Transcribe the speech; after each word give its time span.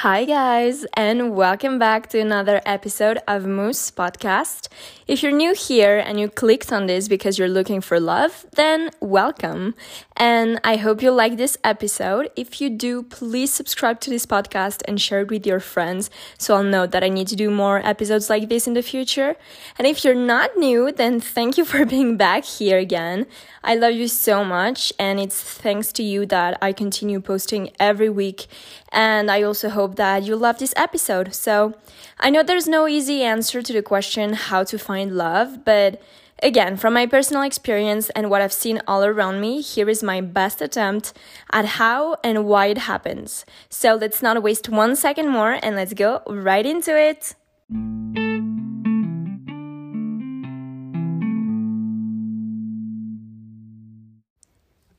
Hi, 0.00 0.26
guys, 0.26 0.84
and 0.92 1.34
welcome 1.34 1.78
back 1.78 2.10
to 2.10 2.20
another 2.20 2.60
episode 2.66 3.18
of 3.26 3.44
MUUSS 3.44 3.92
Podcast. 3.92 4.68
If 5.08 5.22
you're 5.22 5.32
new 5.32 5.54
here 5.54 5.96
and 5.96 6.20
you 6.20 6.28
clicked 6.28 6.70
on 6.70 6.84
this 6.84 7.08
because 7.08 7.38
you're 7.38 7.48
looking 7.48 7.80
for 7.80 7.98
love, 7.98 8.44
then 8.56 8.90
welcome. 9.00 9.74
And 10.16 10.58
I 10.64 10.76
hope 10.76 11.02
you 11.02 11.10
like 11.10 11.36
this 11.36 11.58
episode. 11.62 12.30
If 12.36 12.58
you 12.58 12.70
do, 12.70 13.02
please 13.02 13.52
subscribe 13.52 14.00
to 14.00 14.10
this 14.10 14.24
podcast 14.24 14.80
and 14.88 14.98
share 14.98 15.20
it 15.20 15.30
with 15.30 15.46
your 15.46 15.60
friends 15.60 16.08
so 16.38 16.56
I'll 16.56 16.62
know 16.62 16.86
that 16.86 17.04
I 17.04 17.10
need 17.10 17.28
to 17.28 17.36
do 17.36 17.50
more 17.50 17.84
episodes 17.84 18.30
like 18.30 18.48
this 18.48 18.66
in 18.66 18.72
the 18.72 18.82
future. 18.82 19.36
And 19.78 19.86
if 19.86 20.04
you're 20.04 20.14
not 20.14 20.56
new, 20.56 20.90
then 20.90 21.20
thank 21.20 21.58
you 21.58 21.66
for 21.66 21.84
being 21.96 22.16
back 22.16 22.46
here 22.46 22.78
again. 22.78 23.26
I 23.62 23.74
love 23.74 23.92
you 23.92 24.08
so 24.08 24.44
much, 24.44 24.92
and 24.98 25.20
it's 25.20 25.42
thanks 25.42 25.92
to 25.92 26.02
you 26.02 26.24
that 26.26 26.56
I 26.62 26.72
continue 26.72 27.20
posting 27.20 27.72
every 27.78 28.08
week. 28.08 28.46
And 28.92 29.30
I 29.30 29.42
also 29.42 29.68
hope 29.68 29.96
that 29.96 30.22
you 30.22 30.36
love 30.36 30.58
this 30.58 30.72
episode. 30.76 31.34
So, 31.34 31.74
I 32.18 32.30
know 32.30 32.42
there's 32.42 32.68
no 32.68 32.88
easy 32.88 33.22
answer 33.22 33.60
to 33.60 33.72
the 33.72 33.82
question 33.82 34.32
how 34.32 34.64
to 34.64 34.78
find 34.78 35.16
love, 35.16 35.64
but 35.64 36.00
again, 36.42 36.76
from 36.76 36.94
my 36.94 37.06
personal 37.06 37.42
experience 37.42 38.10
and 38.10 38.30
what 38.30 38.42
I've 38.42 38.52
seen 38.52 38.80
all 38.86 39.04
around 39.04 39.40
me, 39.40 39.60
here 39.60 39.88
is 39.88 40.02
my 40.02 40.20
best 40.20 40.60
attempt 40.60 41.12
at 41.52 41.64
how 41.64 42.16
and 42.22 42.46
why 42.46 42.66
it 42.66 42.78
happens. 42.78 43.44
So, 43.68 43.94
let's 43.94 44.22
not 44.22 44.42
waste 44.42 44.68
one 44.68 44.96
second 44.96 45.28
more 45.28 45.58
and 45.62 45.76
let's 45.76 45.94
go 45.94 46.22
right 46.26 46.66
into 46.66 46.96
it. 46.96 47.34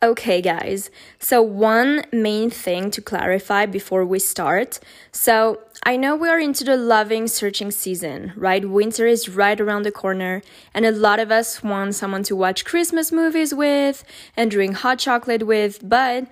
Okay, 0.04 0.44
guys. 0.44 0.92
So, 1.18 1.42
one 1.42 2.06
main 2.12 2.52
thing 2.52 2.92
to 2.92 3.02
clarify 3.02 3.66
before 3.66 4.06
we 4.06 4.20
start. 4.20 4.80
So, 5.12 5.62
I 5.82 5.98
know 5.98 6.16
we 6.16 6.30
are 6.30 6.40
into 6.40 6.64
the 6.64 6.78
loving 6.78 7.28
searching 7.28 7.72
season, 7.72 8.32
right? 8.36 8.64
Winter 8.70 9.08
is 9.08 9.28
right 9.28 9.60
around 9.60 9.84
the 9.84 9.92
corner, 9.92 10.44
and 10.72 10.86
a 10.86 10.92
lot 10.92 11.20
of 11.20 11.32
us 11.32 11.64
want 11.64 11.96
someone 11.96 12.22
to 12.24 12.36
watch 12.36 12.64
Christmas 12.64 13.12
movies 13.12 13.56
with 13.56 14.04
and 14.36 14.52
drink 14.52 14.76
hot 14.76 15.00
chocolate 15.00 15.48
with, 15.48 15.80
but 15.82 16.28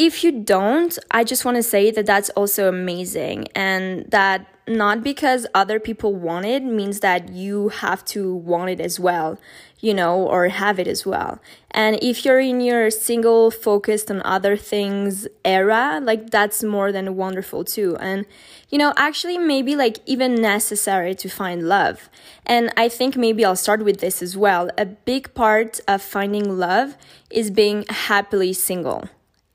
if 0.00 0.24
you 0.24 0.32
don't, 0.32 0.98
I 1.10 1.24
just 1.24 1.44
want 1.44 1.58
to 1.58 1.62
say 1.62 1.90
that 1.90 2.06
that's 2.06 2.30
also 2.30 2.68
amazing 2.70 3.48
and 3.54 4.06
that 4.10 4.46
not 4.66 5.02
because 5.02 5.46
other 5.54 5.78
people 5.78 6.14
want 6.14 6.46
it 6.46 6.62
means 6.62 7.00
that 7.00 7.28
you 7.28 7.68
have 7.68 8.02
to 8.06 8.34
want 8.34 8.70
it 8.70 8.80
as 8.80 8.98
well, 8.98 9.38
you 9.80 9.92
know, 9.92 10.16
or 10.16 10.48
have 10.48 10.78
it 10.78 10.88
as 10.88 11.04
well. 11.04 11.38
And 11.72 11.98
if 12.00 12.24
you're 12.24 12.40
in 12.40 12.62
your 12.62 12.90
single 12.90 13.50
focused 13.50 14.10
on 14.10 14.22
other 14.22 14.56
things 14.56 15.28
era, 15.44 16.00
like 16.02 16.30
that's 16.30 16.62
more 16.62 16.92
than 16.92 17.14
wonderful 17.14 17.62
too. 17.62 17.98
And, 18.00 18.24
you 18.70 18.78
know, 18.78 18.94
actually 18.96 19.36
maybe 19.36 19.76
like 19.76 19.98
even 20.06 20.34
necessary 20.34 21.14
to 21.16 21.28
find 21.28 21.68
love. 21.68 22.08
And 22.46 22.72
I 22.74 22.88
think 22.88 23.18
maybe 23.18 23.44
I'll 23.44 23.54
start 23.54 23.84
with 23.84 24.00
this 24.00 24.22
as 24.22 24.34
well. 24.34 24.70
A 24.78 24.86
big 24.86 25.34
part 25.34 25.78
of 25.86 26.00
finding 26.00 26.58
love 26.58 26.96
is 27.28 27.50
being 27.50 27.84
happily 27.90 28.54
single 28.54 29.10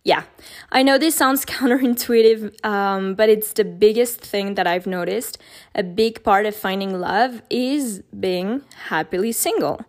yeah, 0.05 0.23
I 0.71 0.83
know 0.83 0.97
this 0.99 1.15
sounds 1.15 1.45
counterintuitive, 1.53 2.63
um, 2.63 3.15
but 3.15 3.27
it's 3.27 3.51
the 3.53 3.65
biggest 3.65 4.21
thing 4.21 4.53
that 4.53 4.67
I've 4.67 4.87
noticed. 4.87 5.37
A 5.73 5.83
big 5.83 6.23
part 6.23 6.45
of 6.45 6.55
finding 6.55 7.01
love 7.01 7.41
is 7.49 8.03
being 8.17 8.61
happily 8.87 9.33
single. 9.33 9.81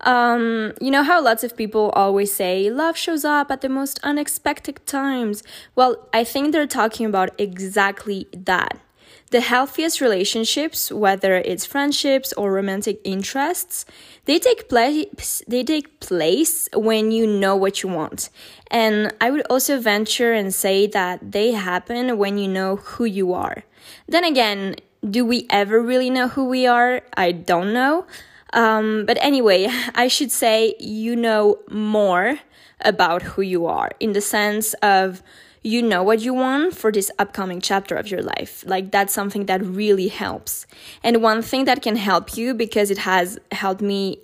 Um, 0.00 0.72
you 0.80 0.90
know 0.90 1.02
how 1.02 1.22
lots 1.22 1.44
of 1.44 1.56
people 1.56 1.90
always 1.90 2.32
say 2.32 2.70
love 2.70 2.96
shows 2.96 3.24
up 3.24 3.50
at 3.50 3.60
the 3.60 3.68
most 3.68 4.00
unexpected 4.02 4.84
times? 4.86 5.42
Well, 5.74 6.08
I 6.14 6.24
think 6.24 6.52
they're 6.52 6.66
talking 6.66 7.04
about 7.04 7.30
exactly 7.38 8.26
that. 8.32 8.78
The 9.30 9.40
healthiest 9.40 10.00
relationships, 10.00 10.90
whether 10.90 11.34
it's 11.36 11.66
friendships 11.66 12.32
or 12.32 12.52
romantic 12.52 13.00
interests, 13.04 13.84
they 14.24 14.38
take 14.38 14.68
place 14.68 15.42
they 15.46 15.64
take 15.64 16.00
place 16.00 16.68
when 16.74 17.10
you 17.10 17.26
know 17.26 17.54
what 17.54 17.82
you 17.82 17.88
want. 17.88 18.30
And 18.70 19.12
I 19.20 19.30
would 19.30 19.46
also 19.50 19.78
venture 19.80 20.32
and 20.32 20.54
say 20.54 20.86
that 20.88 21.32
they 21.32 21.52
happen 21.52 22.16
when 22.16 22.38
you 22.38 22.48
know 22.48 22.76
who 22.76 23.04
you 23.04 23.32
are. 23.32 23.64
Then 24.06 24.24
again, 24.24 24.76
do 25.08 25.24
we 25.24 25.46
ever 25.50 25.80
really 25.80 26.10
know 26.10 26.28
who 26.28 26.46
we 26.46 26.66
are? 26.66 27.02
I 27.16 27.32
don't 27.32 27.72
know. 27.72 28.06
Um, 28.52 29.04
but 29.06 29.18
anyway, 29.20 29.68
I 29.94 30.08
should 30.08 30.32
say 30.32 30.74
you 30.78 31.16
know 31.16 31.58
more 31.70 32.40
about 32.80 33.22
who 33.22 33.42
you 33.42 33.66
are 33.66 33.90
in 34.00 34.12
the 34.12 34.20
sense 34.20 34.74
of 34.74 35.22
you 35.62 35.82
know 35.82 36.02
what 36.02 36.20
you 36.20 36.34
want 36.34 36.76
for 36.76 36.92
this 36.92 37.10
upcoming 37.18 37.60
chapter 37.60 37.96
of 37.96 38.10
your 38.10 38.22
life. 38.22 38.64
Like 38.66 38.90
that's 38.90 39.12
something 39.12 39.46
that 39.46 39.64
really 39.64 40.08
helps. 40.08 40.66
And 41.02 41.22
one 41.22 41.42
thing 41.42 41.64
that 41.64 41.82
can 41.82 41.96
help 41.96 42.36
you 42.36 42.54
because 42.54 42.90
it 42.90 42.98
has 42.98 43.38
helped 43.52 43.80
me 43.80 44.20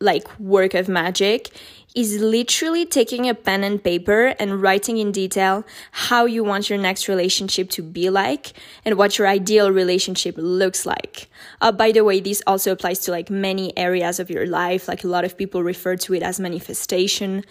like 0.00 0.28
work 0.38 0.74
of 0.74 0.88
magic 0.88 1.50
is 1.94 2.20
literally 2.20 2.84
taking 2.84 3.28
a 3.28 3.34
pen 3.34 3.62
and 3.62 3.82
paper 3.82 4.34
and 4.40 4.60
writing 4.60 4.98
in 4.98 5.12
detail 5.12 5.64
how 5.92 6.24
you 6.24 6.42
want 6.42 6.68
your 6.68 6.78
next 6.78 7.08
relationship 7.08 7.70
to 7.70 7.82
be 7.82 8.10
like 8.10 8.52
and 8.84 8.96
what 8.96 9.16
your 9.16 9.28
ideal 9.28 9.70
relationship 9.70 10.34
looks 10.36 10.84
like. 10.84 11.28
Uh, 11.60 11.70
by 11.70 11.92
the 11.92 12.02
way, 12.02 12.20
this 12.20 12.42
also 12.46 12.72
applies 12.72 12.98
to 12.98 13.10
like 13.10 13.30
many 13.30 13.76
areas 13.78 14.18
of 14.18 14.28
your 14.28 14.46
life. 14.46 14.88
Like 14.88 15.04
a 15.04 15.08
lot 15.08 15.24
of 15.24 15.38
people 15.38 15.62
refer 15.62 15.96
to 15.96 16.14
it 16.14 16.22
as 16.22 16.40
manifestation. 16.40 17.44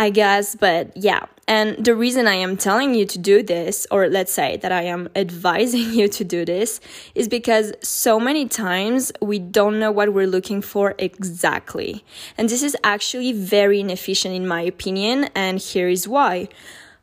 I 0.00 0.10
guess, 0.10 0.54
but 0.54 0.96
yeah. 0.96 1.26
And 1.48 1.84
the 1.84 1.96
reason 1.96 2.28
I 2.28 2.34
am 2.34 2.56
telling 2.56 2.94
you 2.94 3.04
to 3.06 3.18
do 3.18 3.42
this, 3.42 3.84
or 3.90 4.08
let's 4.08 4.32
say 4.32 4.58
that 4.58 4.70
I 4.70 4.82
am 4.82 5.08
advising 5.16 5.92
you 5.92 6.06
to 6.08 6.24
do 6.24 6.44
this, 6.44 6.80
is 7.16 7.26
because 7.26 7.72
so 7.82 8.20
many 8.20 8.46
times 8.46 9.10
we 9.20 9.40
don't 9.40 9.80
know 9.80 9.90
what 9.90 10.14
we're 10.14 10.28
looking 10.28 10.62
for 10.62 10.94
exactly. 10.98 12.04
And 12.36 12.48
this 12.48 12.62
is 12.62 12.76
actually 12.84 13.32
very 13.32 13.82
inefficient 13.88 14.34
in 14.34 14.46
my 14.46 14.62
opinion, 14.62 15.28
and 15.34 15.58
here 15.58 15.88
is 15.88 16.06
why. 16.06 16.48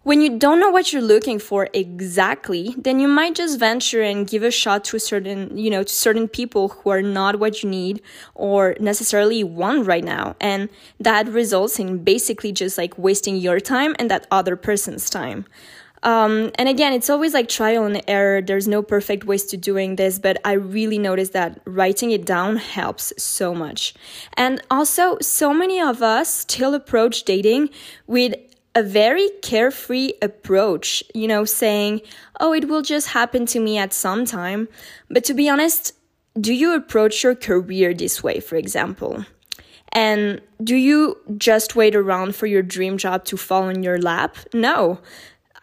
When 0.06 0.22
you 0.22 0.38
don't 0.38 0.60
know 0.60 0.70
what 0.70 0.94
you're 0.94 1.02
looking 1.02 1.40
for 1.40 1.68
exactly, 1.74 2.76
then 2.78 3.00
you 3.00 3.08
might 3.08 3.34
just 3.34 3.60
venture 3.60 4.04
and 4.04 4.28
give 4.28 4.44
a 4.44 4.52
shot 4.52 4.84
to 4.86 5.00
certain, 5.00 5.58
you 5.58 5.72
know, 5.72 5.82
to 5.82 5.92
certain 5.92 6.28
people 6.28 6.68
who 6.68 6.92
are 6.92 7.02
not 7.02 7.40
what 7.40 7.64
you 7.64 7.70
need 7.70 8.04
or 8.36 8.76
necessarily 8.80 9.44
want 9.44 9.88
right 9.88 10.04
now. 10.04 10.36
And 10.40 10.70
that 11.00 11.28
results 11.28 11.80
in 11.80 12.04
basically 12.04 12.52
just 12.52 12.78
like 12.78 12.96
wasting 13.00 13.38
your 13.38 13.60
time 13.60 13.96
and 13.98 14.12
that 14.12 14.28
other 14.30 14.56
person's 14.56 15.10
time. 15.10 15.48
Um, 16.06 16.52
and 16.56 16.70
again, 16.70 16.94
it's 16.94 17.10
always 17.10 17.34
like 17.34 17.50
trial 17.50 17.84
and 17.84 18.02
error. 18.08 18.40
There's 18.40 18.68
no 18.68 18.84
perfect 18.84 19.26
ways 19.26 19.44
to 19.46 19.58
doing 19.58 19.96
this, 19.96 20.20
but 20.20 20.40
I 20.46 20.54
really 20.54 21.00
noticed 21.00 21.34
that 21.34 21.60
writing 21.66 22.12
it 22.12 22.26
down 22.26 22.58
helps 22.58 23.12
so 23.18 23.56
much. 23.56 23.96
And 24.38 24.62
also, 24.70 25.18
so 25.20 25.52
many 25.52 25.82
of 25.82 26.04
us 26.04 26.32
still 26.32 26.76
approach 26.76 27.24
dating 27.24 27.70
with 28.06 28.36
a 28.76 28.84
very 28.84 29.30
carefree 29.42 30.12
approach, 30.22 31.04
you 31.16 31.28
know, 31.28 31.44
saying, 31.44 32.02
oh, 32.40 32.54
it 32.54 32.68
will 32.68 32.84
just 32.84 33.08
happen 33.08 33.48
to 33.48 33.60
me 33.60 33.80
at 33.80 33.92
some 33.92 34.26
time. 34.26 34.68
But 35.10 35.24
to 35.24 35.34
be 35.34 35.50
honest, 35.50 35.94
do 36.40 36.54
you 36.54 36.76
approach 36.76 37.24
your 37.24 37.34
career 37.34 37.96
this 37.96 38.22
way, 38.22 38.42
for 38.42 38.58
example? 38.58 39.26
And 39.92 40.42
do 40.62 40.76
you 40.76 41.18
just 41.38 41.76
wait 41.76 41.96
around 41.96 42.36
for 42.36 42.46
your 42.46 42.62
dream 42.62 42.98
job 42.98 43.24
to 43.26 43.38
fall 43.38 43.70
in 43.70 43.82
your 43.82 43.98
lap? 43.98 44.36
No. 44.54 45.00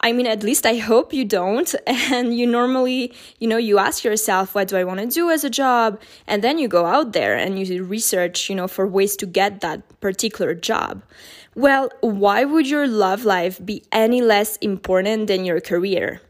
I 0.03 0.11
mean, 0.11 0.27
at 0.27 0.43
least 0.43 0.65
I 0.65 0.75
hope 0.75 1.13
you 1.13 1.23
don't. 1.23 1.73
And 1.87 2.37
you 2.37 2.45
normally, 2.45 3.13
you 3.39 3.47
know, 3.47 3.57
you 3.57 3.79
ask 3.79 4.03
yourself, 4.03 4.53
what 4.53 4.67
do 4.67 4.75
I 4.75 4.83
want 4.83 4.99
to 4.99 5.07
do 5.07 5.31
as 5.31 5.43
a 5.43 5.49
job? 5.49 5.99
And 6.27 6.43
then 6.43 6.59
you 6.59 6.67
go 6.67 6.85
out 6.85 7.13
there 7.13 7.35
and 7.35 7.57
you 7.57 7.83
research, 7.83 8.49
you 8.49 8.55
know, 8.55 8.67
for 8.67 8.85
ways 8.85 9.15
to 9.17 9.25
get 9.25 9.61
that 9.61 9.81
particular 10.01 10.53
job. 10.53 11.01
Well, 11.55 11.89
why 12.01 12.43
would 12.43 12.67
your 12.67 12.87
love 12.87 13.23
life 13.23 13.63
be 13.63 13.83
any 13.91 14.21
less 14.21 14.57
important 14.57 15.27
than 15.27 15.45
your 15.45 15.61
career? 15.61 16.21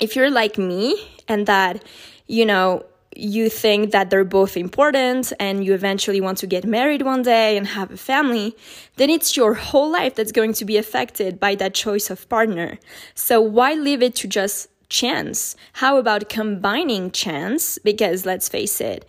If 0.00 0.16
you're 0.16 0.30
like 0.30 0.58
me 0.58 1.08
and 1.28 1.46
that, 1.46 1.84
you 2.26 2.44
know, 2.44 2.84
you 3.18 3.50
think 3.50 3.90
that 3.90 4.10
they're 4.10 4.24
both 4.24 4.56
important 4.56 5.32
and 5.40 5.64
you 5.64 5.74
eventually 5.74 6.20
want 6.20 6.38
to 6.38 6.46
get 6.46 6.64
married 6.64 7.02
one 7.02 7.22
day 7.22 7.56
and 7.56 7.66
have 7.66 7.90
a 7.90 7.96
family, 7.96 8.56
then 8.96 9.10
it's 9.10 9.36
your 9.36 9.54
whole 9.54 9.90
life 9.90 10.14
that's 10.14 10.32
going 10.32 10.52
to 10.54 10.64
be 10.64 10.76
affected 10.76 11.40
by 11.40 11.54
that 11.56 11.74
choice 11.74 12.10
of 12.10 12.28
partner. 12.28 12.78
So 13.14 13.40
why 13.40 13.74
leave 13.74 14.02
it 14.02 14.14
to 14.16 14.28
just 14.28 14.68
chance? 14.88 15.56
How 15.74 15.96
about 15.96 16.28
combining 16.28 17.10
chance? 17.10 17.78
Because 17.78 18.24
let's 18.24 18.48
face 18.48 18.80
it, 18.80 19.04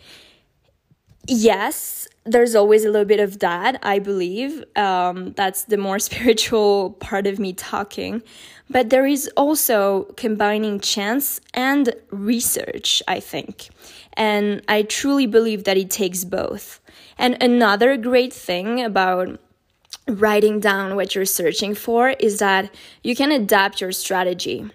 yes, 1.27 2.07
there's 2.31 2.55
always 2.55 2.85
a 2.85 2.89
little 2.89 3.05
bit 3.05 3.19
of 3.19 3.39
that, 3.39 3.79
I 3.83 3.99
believe. 3.99 4.63
Um, 4.75 5.33
that's 5.33 5.63
the 5.63 5.77
more 5.77 5.99
spiritual 6.09 6.91
part 6.99 7.27
of 7.27 7.39
me 7.39 7.53
talking. 7.53 8.23
But 8.69 8.89
there 8.89 9.05
is 9.05 9.29
also 9.35 10.03
combining 10.15 10.79
chance 10.79 11.41
and 11.53 11.93
research, 12.11 13.01
I 13.07 13.19
think. 13.19 13.69
And 14.13 14.61
I 14.67 14.83
truly 14.83 15.25
believe 15.25 15.63
that 15.63 15.77
it 15.77 15.89
takes 15.89 16.23
both. 16.23 16.79
And 17.17 17.41
another 17.41 17.97
great 17.97 18.31
thing 18.31 18.83
about 18.83 19.39
writing 20.07 20.59
down 20.59 20.95
what 20.95 21.15
you're 21.15 21.25
searching 21.25 21.73
for 21.75 22.09
is 22.09 22.39
that 22.39 22.73
you 23.03 23.15
can 23.15 23.31
adapt 23.31 23.81
your 23.81 23.91
strategy. 23.91 24.69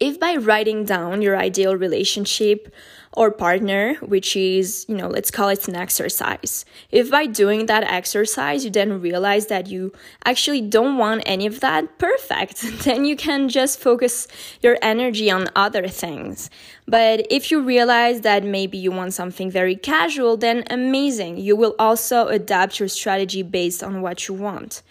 If 0.00 0.20
by 0.20 0.36
writing 0.36 0.84
down 0.84 1.22
your 1.22 1.36
ideal 1.36 1.76
relationship 1.76 2.72
or 3.12 3.32
partner, 3.32 3.94
which 3.94 4.36
is, 4.36 4.86
you 4.88 4.94
know, 4.94 5.08
let's 5.08 5.32
call 5.32 5.48
it 5.48 5.66
an 5.66 5.74
exercise. 5.74 6.64
If 6.92 7.10
by 7.10 7.26
doing 7.26 7.66
that 7.66 7.82
exercise 7.82 8.64
you 8.64 8.70
then 8.70 9.00
realize 9.00 9.46
that 9.46 9.66
you 9.66 9.92
actually 10.24 10.60
don't 10.60 10.98
want 10.98 11.24
any 11.26 11.46
of 11.46 11.58
that, 11.60 11.98
perfect. 11.98 12.60
then 12.84 13.04
you 13.06 13.16
can 13.16 13.48
just 13.48 13.80
focus 13.80 14.28
your 14.60 14.78
energy 14.82 15.32
on 15.32 15.48
other 15.56 15.88
things. 15.88 16.48
But 16.86 17.26
if 17.28 17.50
you 17.50 17.60
realize 17.60 18.20
that 18.20 18.44
maybe 18.44 18.78
you 18.78 18.92
want 18.92 19.14
something 19.14 19.50
very 19.50 19.74
casual, 19.74 20.36
then 20.36 20.62
amazing. 20.70 21.38
You 21.38 21.56
will 21.56 21.74
also 21.76 22.28
adapt 22.28 22.78
your 22.78 22.88
strategy 22.88 23.42
based 23.42 23.82
on 23.82 24.00
what 24.00 24.28
you 24.28 24.34
want. 24.34 24.82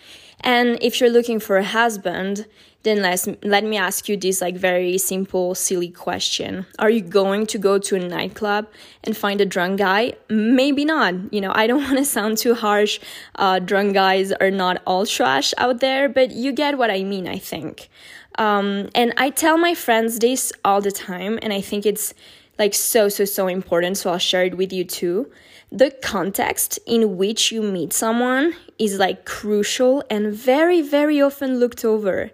And 0.42 0.78
if 0.82 1.00
you're 1.00 1.10
looking 1.10 1.40
for 1.40 1.58
a 1.58 1.64
husband, 1.64 2.46
then 2.84 3.02
let's, 3.02 3.28
let 3.44 3.64
me 3.64 3.76
ask 3.76 4.08
you 4.08 4.16
this 4.16 4.40
like 4.40 4.56
very 4.56 4.98
simple, 4.98 5.56
silly 5.56 5.90
question. 5.90 6.66
Are 6.80 6.90
you 6.90 7.02
going 7.02 7.46
to 7.48 7.58
go 7.58 7.80
to 7.80 7.96
a 7.96 8.00
nightclub 8.00 8.68
and 9.04 9.18
find 9.18 9.42
a 9.42 9.46
drunk 9.46 9.80
guy? 9.80 10.14
Maybe 10.30 10.86
not. 10.86 11.34
You 11.34 11.42
know, 11.42 11.52
I 11.54 11.68
don't 11.68 11.84
want 11.88 11.98
to 11.98 12.06
sound 12.06 12.38
too 12.38 12.54
harsh. 12.54 13.00
Uh, 13.36 13.60
drunk 13.60 13.94
guys 13.94 14.32
are 14.32 14.52
not 14.52 14.82
all 14.86 15.06
trash 15.06 15.54
out 15.58 15.80
there, 15.80 16.08
but 16.08 16.32
you 16.32 16.52
get 16.52 16.78
what 16.78 16.90
I 16.90 17.04
mean, 17.04 17.28
I 17.28 17.40
think. 17.40 17.90
Um, 18.38 18.90
and 18.94 19.14
I 19.18 19.32
tell 19.32 19.58
my 19.58 19.74
friends 19.74 20.20
this 20.20 20.54
all 20.64 20.80
the 20.80 20.92
time, 20.92 21.40
and 21.42 21.52
I 21.52 21.60
think 21.60 21.86
it's 21.86 22.14
like 22.58 22.74
so, 22.74 23.10
so, 23.10 23.26
so 23.26 23.48
important. 23.48 23.98
So 23.98 24.12
I'll 24.12 24.18
share 24.18 24.46
it 24.46 24.58
with 24.58 24.72
you 24.74 24.84
too. 24.84 25.32
The 25.72 25.92
context 26.02 26.80
in 26.86 27.18
which 27.18 27.52
you 27.52 27.62
meet 27.62 27.92
someone 27.92 28.54
is 28.80 28.98
like 29.00 29.26
crucial 29.26 30.04
and 30.10 30.34
very, 30.34 30.82
very 30.82 31.22
often 31.22 31.60
looked 31.60 31.84
over. 31.84 32.32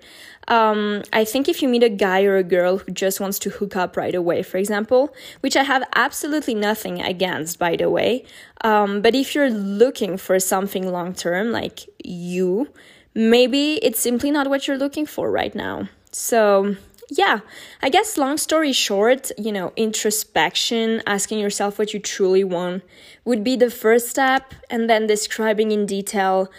Um, 0.48 1.04
I 1.14 1.24
think 1.24 1.48
if 1.48 1.62
you 1.62 1.70
meet 1.70 1.84
a 1.84 1.90
guy 1.90 2.24
or 2.24 2.36
a 2.36 2.44
girl 2.44 2.78
who 2.78 2.92
just 2.92 3.20
wants 3.20 3.40
to 3.40 3.50
hook 3.50 3.76
up 3.76 3.96
right 3.96 4.14
away, 4.14 4.44
for 4.44 4.58
example, 4.58 5.14
which 5.40 5.56
I 5.56 5.64
have 5.64 5.84
absolutely 5.96 6.54
nothing 6.54 7.02
against, 7.02 7.60
by 7.60 7.76
the 7.76 7.90
way, 7.90 8.26
um, 8.62 9.02
but 9.02 9.16
if 9.16 9.34
you're 9.34 9.50
looking 9.50 10.18
for 10.18 10.40
something 10.40 10.92
long 10.92 11.14
term, 11.14 11.52
like 11.52 11.88
you, 12.04 12.68
maybe 13.14 13.76
it's 13.76 14.00
simply 14.00 14.32
not 14.32 14.50
what 14.50 14.68
you're 14.68 14.78
looking 14.78 15.06
for 15.06 15.32
right 15.32 15.56
now. 15.56 15.88
So, 16.12 16.76
yeah, 17.18 17.40
I 17.82 17.90
guess 17.90 18.18
long 18.18 18.38
story 18.38 18.74
short, 18.74 19.32
you 19.38 19.52
know, 19.52 19.72
introspection, 19.76 21.02
asking 21.06 21.40
yourself 21.40 21.78
what 21.78 21.94
you 21.94 22.00
truly 22.00 22.44
want 22.44 22.84
would 23.24 23.44
be 23.44 23.56
the 23.56 23.70
first 23.70 24.10
step, 24.10 24.54
and 24.70 24.90
then 24.90 25.08
describing 25.08 25.72
in 25.72 25.86
detail 25.86 26.52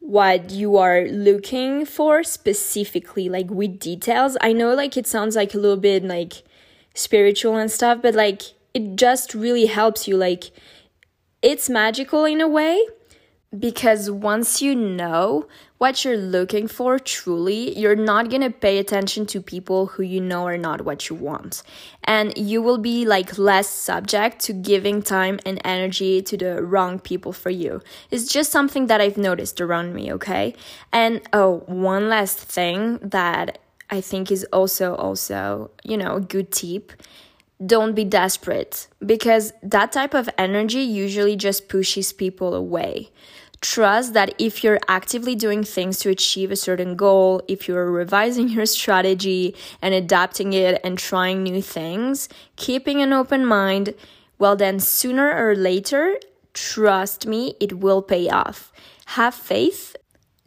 what 0.00 0.50
you 0.50 0.76
are 0.76 1.06
looking 1.06 1.86
for 1.86 2.22
specifically, 2.24 3.28
like 3.28 3.50
with 3.50 3.78
details. 3.78 4.36
I 4.40 4.52
know, 4.52 4.74
like, 4.74 4.96
it 4.96 5.06
sounds 5.06 5.36
like 5.36 5.54
a 5.54 5.58
little 5.58 5.76
bit 5.76 6.04
like 6.04 6.42
spiritual 6.94 7.56
and 7.56 7.70
stuff, 7.70 8.02
but 8.02 8.14
like, 8.14 8.42
it 8.74 8.96
just 8.96 9.34
really 9.34 9.66
helps 9.66 10.08
you. 10.08 10.16
Like, 10.16 10.50
it's 11.40 11.70
magical 11.70 12.24
in 12.24 12.40
a 12.40 12.48
way 12.48 12.84
because 13.58 14.10
once 14.10 14.62
you 14.62 14.74
know 14.74 15.46
what 15.78 16.04
you're 16.04 16.16
looking 16.16 16.68
for 16.68 16.98
truly, 16.98 17.76
you're 17.78 17.96
not 17.96 18.30
gonna 18.30 18.50
pay 18.50 18.78
attention 18.78 19.26
to 19.26 19.40
people 19.40 19.86
who 19.86 20.02
you 20.02 20.20
know 20.20 20.46
are 20.46 20.56
not 20.56 20.82
what 20.82 21.10
you 21.10 21.16
want. 21.16 21.62
And 22.04 22.32
you 22.36 22.62
will 22.62 22.78
be 22.78 23.04
like 23.04 23.36
less 23.36 23.68
subject 23.68 24.40
to 24.42 24.52
giving 24.52 25.02
time 25.02 25.38
and 25.44 25.60
energy 25.64 26.22
to 26.22 26.36
the 26.36 26.62
wrong 26.62 26.98
people 26.98 27.32
for 27.32 27.50
you. 27.50 27.82
It's 28.10 28.32
just 28.32 28.50
something 28.50 28.86
that 28.86 29.00
I've 29.00 29.18
noticed 29.18 29.60
around 29.60 29.92
me, 29.92 30.12
okay? 30.14 30.54
And 30.92 31.20
oh, 31.32 31.64
one 31.66 32.08
last 32.08 32.38
thing 32.38 32.98
that 33.02 33.58
I 33.90 34.00
think 34.00 34.30
is 34.30 34.44
also 34.52 34.94
also, 34.94 35.70
you 35.84 35.98
know, 35.98 36.16
a 36.16 36.20
good 36.20 36.50
tip 36.52 36.92
don't 37.64 37.94
be 37.94 38.04
desperate 38.04 38.88
because 39.04 39.52
that 39.62 39.92
type 39.92 40.14
of 40.14 40.28
energy 40.36 40.80
usually 40.80 41.36
just 41.36 41.68
pushes 41.68 42.12
people 42.12 42.54
away 42.54 43.10
trust 43.62 44.12
that 44.12 44.34
if 44.38 44.62
you're 44.62 44.80
actively 44.88 45.34
doing 45.34 45.64
things 45.64 45.98
to 46.00 46.10
achieve 46.10 46.50
a 46.50 46.56
certain 46.56 46.96
goal, 46.96 47.40
if 47.48 47.66
you're 47.66 47.90
revising 47.90 48.48
your 48.48 48.66
strategy 48.66 49.56
and 49.80 49.94
adapting 49.94 50.52
it 50.52 50.80
and 50.84 50.98
trying 50.98 51.42
new 51.42 51.62
things, 51.62 52.28
keeping 52.56 53.00
an 53.00 53.12
open 53.12 53.46
mind, 53.46 53.94
well, 54.38 54.56
then 54.56 54.80
sooner 54.80 55.30
or 55.32 55.54
later, 55.54 56.18
trust 56.52 57.26
me, 57.26 57.54
it 57.60 57.78
will 57.78 58.02
pay 58.02 58.28
off. 58.28 58.72
Have 59.06 59.34
faith 59.34 59.96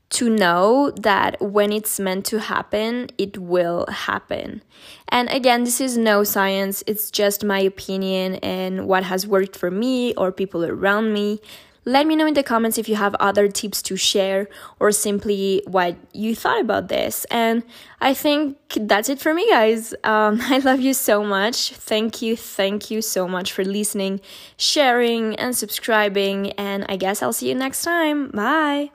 to 0.09 0.29
know 0.29 0.91
that 0.91 1.41
when 1.41 1.71
it's 1.71 1.99
meant 1.99 2.25
to 2.25 2.39
happen, 2.39 3.09
it 3.17 3.37
will 3.37 3.85
happen. 3.89 4.61
And 5.09 5.29
again, 5.29 5.63
this 5.63 5.81
is 5.81 5.97
no 5.97 6.23
science, 6.23 6.83
it's 6.85 7.09
just 7.09 7.43
my 7.43 7.59
opinion 7.59 8.35
and 8.35 8.87
what 8.87 9.03
has 9.03 9.25
worked 9.25 9.55
for 9.55 9.71
me 9.71 10.13
or 10.15 10.31
people 10.31 10.63
around 10.63 11.13
me. 11.13 11.39
Let 11.85 12.07
me 12.07 12.15
know 12.15 12.25
in 12.25 12.33
the 12.33 12.43
comments 12.43 12.77
if 12.77 12.89
you 12.89 12.95
have 12.95 13.13
other 13.15 13.47
tips 13.47 13.81
to 13.83 13.95
share 13.95 14.47
or 14.79 14.91
simply 14.91 15.61
what 15.67 15.95
you 16.13 16.35
thought 16.35 16.59
about 16.59 16.87
this. 16.87 17.25
And 17.29 17.63
I 18.01 18.15
think 18.15 18.57
that's 18.75 19.07
it 19.07 19.19
for 19.19 19.33
me, 19.33 19.47
guys. 19.49 19.93
Um, 20.03 20.39
I 20.41 20.57
love 20.59 20.81
you 20.81 20.93
so 20.93 21.23
much. 21.23 21.73
Thank 21.73 22.21
you, 22.21 22.35
thank 22.35 22.89
you 22.89 23.01
so 23.01 23.27
much 23.27 23.53
for 23.53 23.63
listening, 23.63 24.19
sharing, 24.57 25.35
and 25.35 25.55
subscribing. 25.55 26.51
And 26.53 26.85
I 26.89 26.95
guess 26.95 27.21
I'll 27.21 27.33
see 27.33 27.49
you 27.49 27.55
next 27.55 27.83
time. 27.83 28.29
Bye. 28.29 28.94